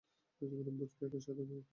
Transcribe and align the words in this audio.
বুঝবে 0.41 0.59
এবং 0.61 0.73
একসাথে 0.85 1.17
উপভোগ 1.19 1.47
করবে। 1.49 1.61